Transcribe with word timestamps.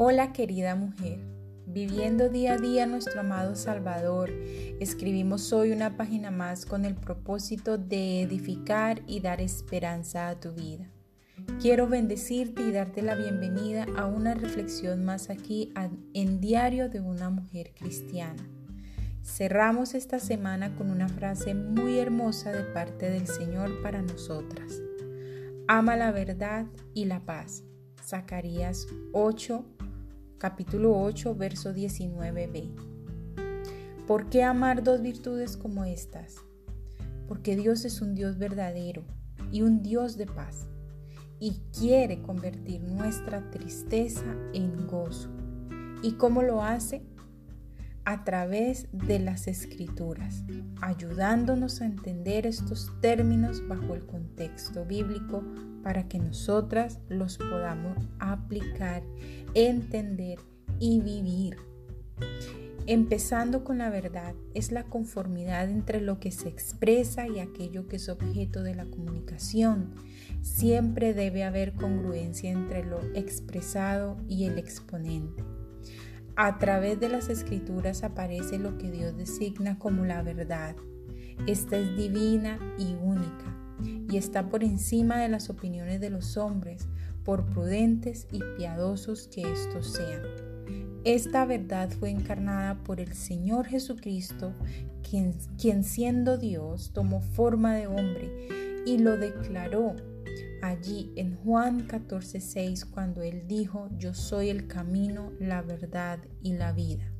Hola 0.00 0.32
querida 0.32 0.76
mujer, 0.76 1.18
viviendo 1.66 2.28
día 2.28 2.52
a 2.52 2.56
día 2.56 2.86
nuestro 2.86 3.18
amado 3.18 3.56
Salvador, 3.56 4.30
escribimos 4.78 5.52
hoy 5.52 5.72
una 5.72 5.96
página 5.96 6.30
más 6.30 6.66
con 6.66 6.84
el 6.84 6.94
propósito 6.94 7.78
de 7.78 8.22
edificar 8.22 9.02
y 9.08 9.18
dar 9.18 9.40
esperanza 9.40 10.28
a 10.28 10.38
tu 10.38 10.52
vida. 10.52 10.88
Quiero 11.60 11.88
bendecirte 11.88 12.62
y 12.62 12.70
darte 12.70 13.02
la 13.02 13.16
bienvenida 13.16 13.88
a 13.96 14.06
una 14.06 14.34
reflexión 14.34 15.04
más 15.04 15.30
aquí 15.30 15.72
en 16.14 16.40
Diario 16.40 16.88
de 16.88 17.00
una 17.00 17.28
Mujer 17.28 17.72
Cristiana. 17.74 18.48
Cerramos 19.24 19.94
esta 19.94 20.20
semana 20.20 20.76
con 20.76 20.92
una 20.92 21.08
frase 21.08 21.54
muy 21.54 21.98
hermosa 21.98 22.52
de 22.52 22.62
parte 22.62 23.10
del 23.10 23.26
Señor 23.26 23.82
para 23.82 24.00
nosotras. 24.00 24.80
Ama 25.66 25.96
la 25.96 26.12
verdad 26.12 26.66
y 26.94 27.06
la 27.06 27.24
paz. 27.24 27.64
Zacarías 28.00 28.86
8, 29.12 29.64
capítulo 30.38 30.96
8, 30.96 31.34
verso 31.34 31.74
19b. 31.74 32.70
¿Por 34.06 34.30
qué 34.30 34.44
amar 34.44 34.84
dos 34.84 35.02
virtudes 35.02 35.56
como 35.56 35.84
estas? 35.84 36.36
Porque 37.26 37.56
Dios 37.56 37.84
es 37.84 38.00
un 38.00 38.14
Dios 38.14 38.38
verdadero 38.38 39.02
y 39.50 39.62
un 39.62 39.82
Dios 39.82 40.16
de 40.16 40.26
paz 40.26 40.68
y 41.40 41.60
quiere 41.76 42.22
convertir 42.22 42.82
nuestra 42.82 43.50
tristeza 43.50 44.24
en 44.54 44.86
gozo. 44.86 45.28
¿Y 46.02 46.12
cómo 46.12 46.42
lo 46.42 46.62
hace? 46.62 47.02
A 48.08 48.24
través 48.24 48.88
de 48.90 49.18
las 49.18 49.48
escrituras, 49.48 50.42
ayudándonos 50.80 51.82
a 51.82 51.84
entender 51.84 52.46
estos 52.46 52.90
términos 53.02 53.62
bajo 53.68 53.94
el 53.94 54.06
contexto 54.06 54.86
bíblico 54.86 55.44
para 55.82 56.08
que 56.08 56.18
nosotras 56.18 57.00
los 57.10 57.36
podamos 57.36 58.08
aplicar, 58.18 59.02
entender 59.52 60.38
y 60.78 61.02
vivir. 61.02 61.58
Empezando 62.86 63.62
con 63.62 63.76
la 63.76 63.90
verdad, 63.90 64.34
es 64.54 64.72
la 64.72 64.84
conformidad 64.84 65.68
entre 65.68 66.00
lo 66.00 66.18
que 66.18 66.30
se 66.30 66.48
expresa 66.48 67.28
y 67.28 67.40
aquello 67.40 67.88
que 67.88 67.96
es 67.96 68.08
objeto 68.08 68.62
de 68.62 68.74
la 68.74 68.86
comunicación. 68.86 69.92
Siempre 70.40 71.12
debe 71.12 71.44
haber 71.44 71.74
congruencia 71.74 72.50
entre 72.50 72.86
lo 72.86 73.02
expresado 73.14 74.16
y 74.26 74.44
el 74.44 74.56
exponente. 74.56 75.44
A 76.40 76.56
través 76.58 77.00
de 77.00 77.08
las 77.08 77.30
escrituras 77.30 78.04
aparece 78.04 78.60
lo 78.60 78.78
que 78.78 78.92
Dios 78.92 79.16
designa 79.16 79.76
como 79.76 80.04
la 80.04 80.22
verdad. 80.22 80.76
Esta 81.48 81.76
es 81.76 81.96
divina 81.96 82.60
y 82.78 82.94
única 82.94 83.56
y 84.08 84.16
está 84.16 84.48
por 84.48 84.62
encima 84.62 85.18
de 85.18 85.28
las 85.28 85.50
opiniones 85.50 86.00
de 86.00 86.10
los 86.10 86.36
hombres, 86.36 86.86
por 87.24 87.44
prudentes 87.46 88.28
y 88.30 88.40
piadosos 88.56 89.26
que 89.26 89.52
éstos 89.52 89.94
sean. 89.94 90.22
Esta 91.02 91.44
verdad 91.44 91.90
fue 91.90 92.10
encarnada 92.10 92.84
por 92.84 93.00
el 93.00 93.14
Señor 93.14 93.66
Jesucristo, 93.66 94.54
quien, 95.02 95.34
quien 95.60 95.82
siendo 95.82 96.38
Dios 96.38 96.92
tomó 96.92 97.20
forma 97.20 97.74
de 97.74 97.88
hombre 97.88 98.82
y 98.86 98.98
lo 98.98 99.16
declaró 99.16 99.96
allí 100.62 101.12
en 101.16 101.36
Juan 101.36 101.86
14:6 101.86 102.84
cuando 102.84 103.22
él 103.22 103.46
dijo, 103.46 103.88
yo 103.98 104.14
soy 104.14 104.48
el 104.48 104.66
camino, 104.66 105.32
la 105.38 105.62
verdad 105.62 106.18
y 106.42 106.54
la 106.54 106.72
vida. 106.72 107.12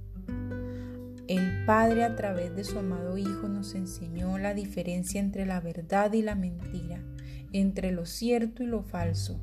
El 1.26 1.64
Padre 1.66 2.04
a 2.04 2.16
través 2.16 2.56
de 2.56 2.64
su 2.64 2.78
amado 2.78 3.18
Hijo 3.18 3.48
nos 3.48 3.74
enseñó 3.74 4.38
la 4.38 4.54
diferencia 4.54 5.20
entre 5.20 5.44
la 5.44 5.60
verdad 5.60 6.12
y 6.14 6.22
la 6.22 6.34
mentira, 6.34 7.04
entre 7.52 7.92
lo 7.92 8.06
cierto 8.06 8.62
y 8.62 8.66
lo 8.66 8.82
falso. 8.82 9.40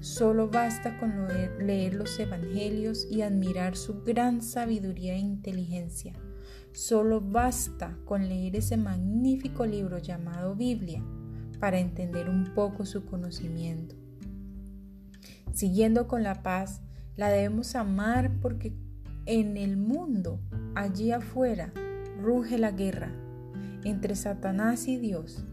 Solo 0.00 0.50
basta 0.50 0.98
con 0.98 1.26
leer 1.66 1.94
los 1.94 2.18
Evangelios 2.18 3.06
y 3.10 3.22
admirar 3.22 3.74
su 3.74 4.02
gran 4.02 4.42
sabiduría 4.42 5.14
e 5.14 5.18
inteligencia. 5.18 6.12
Solo 6.72 7.20
basta 7.20 7.96
con 8.04 8.28
leer 8.28 8.56
ese 8.56 8.76
magnífico 8.76 9.64
libro 9.64 9.98
llamado 9.98 10.54
Biblia 10.54 11.02
para 11.54 11.78
entender 11.78 12.28
un 12.28 12.52
poco 12.54 12.84
su 12.86 13.04
conocimiento. 13.04 13.94
Siguiendo 15.52 16.08
con 16.08 16.22
la 16.22 16.42
paz, 16.42 16.80
la 17.16 17.28
debemos 17.28 17.74
amar 17.76 18.32
porque 18.40 18.72
en 19.26 19.56
el 19.56 19.76
mundo, 19.76 20.40
allí 20.74 21.12
afuera, 21.12 21.72
ruge 22.20 22.58
la 22.58 22.72
guerra 22.72 23.12
entre 23.84 24.16
Satanás 24.16 24.88
y 24.88 24.96
Dios, 24.96 25.44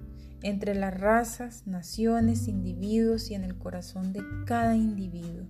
entre 0.42 0.74
las 0.74 1.00
razas, 1.00 1.68
naciones, 1.68 2.48
individuos 2.48 3.30
y 3.30 3.36
en 3.36 3.44
el 3.44 3.58
corazón 3.58 4.12
de 4.14 4.24
cada 4.46 4.76
individuo. 4.76 5.48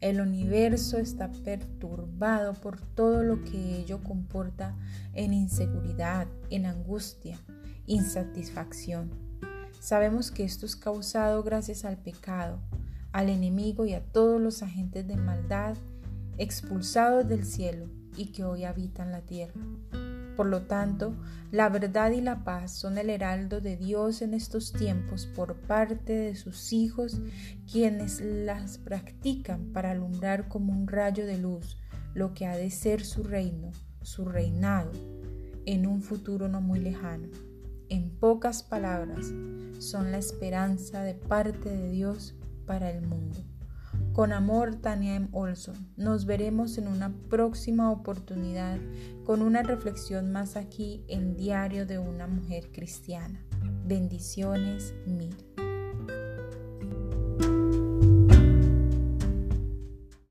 El 0.00 0.20
universo 0.20 0.98
está 0.98 1.30
perturbado 1.30 2.54
por 2.54 2.80
todo 2.80 3.22
lo 3.22 3.44
que 3.44 3.78
ello 3.78 4.02
comporta 4.02 4.76
en 5.14 5.32
inseguridad, 5.32 6.26
en 6.50 6.66
angustia, 6.66 7.38
insatisfacción. 7.86 9.10
Sabemos 9.82 10.30
que 10.30 10.44
esto 10.44 10.64
es 10.64 10.76
causado 10.76 11.42
gracias 11.42 11.84
al 11.84 11.96
pecado, 11.96 12.60
al 13.10 13.28
enemigo 13.28 13.84
y 13.84 13.94
a 13.94 14.00
todos 14.00 14.40
los 14.40 14.62
agentes 14.62 15.08
de 15.08 15.16
maldad 15.16 15.76
expulsados 16.38 17.26
del 17.26 17.44
cielo 17.44 17.86
y 18.16 18.26
que 18.26 18.44
hoy 18.44 18.62
habitan 18.62 19.10
la 19.10 19.22
tierra. 19.22 19.60
Por 20.36 20.46
lo 20.46 20.62
tanto, 20.62 21.16
la 21.50 21.68
verdad 21.68 22.12
y 22.12 22.20
la 22.20 22.44
paz 22.44 22.70
son 22.70 22.96
el 22.96 23.10
heraldo 23.10 23.60
de 23.60 23.76
Dios 23.76 24.22
en 24.22 24.34
estos 24.34 24.72
tiempos 24.72 25.26
por 25.26 25.56
parte 25.56 26.12
de 26.12 26.36
sus 26.36 26.72
hijos, 26.72 27.20
quienes 27.68 28.20
las 28.20 28.78
practican 28.78 29.72
para 29.72 29.90
alumbrar 29.90 30.46
como 30.46 30.72
un 30.72 30.86
rayo 30.86 31.26
de 31.26 31.38
luz 31.38 31.76
lo 32.14 32.34
que 32.34 32.46
ha 32.46 32.56
de 32.56 32.70
ser 32.70 33.04
su 33.04 33.24
reino, 33.24 33.72
su 34.00 34.26
reinado, 34.26 34.92
en 35.66 35.88
un 35.88 36.02
futuro 36.02 36.48
no 36.48 36.60
muy 36.60 36.78
lejano 36.78 37.51
en 37.92 38.08
pocas 38.08 38.62
palabras, 38.62 39.26
son 39.78 40.12
la 40.12 40.16
esperanza 40.16 41.02
de 41.02 41.12
parte 41.12 41.68
de 41.68 41.90
Dios 41.90 42.34
para 42.66 42.90
el 42.90 43.06
mundo. 43.06 43.44
Con 44.14 44.32
amor, 44.32 44.76
Tania. 44.76 45.28
Olson. 45.32 45.92
Nos 45.98 46.24
veremos 46.24 46.78
en 46.78 46.88
una 46.88 47.12
próxima 47.28 47.90
oportunidad 47.90 48.78
con 49.24 49.42
una 49.42 49.62
reflexión 49.62 50.32
más 50.32 50.56
aquí 50.56 51.04
en 51.06 51.36
Diario 51.36 51.84
de 51.84 51.98
una 51.98 52.26
Mujer 52.26 52.70
Cristiana. 52.72 53.44
Bendiciones 53.84 54.94
mil. 55.06 55.51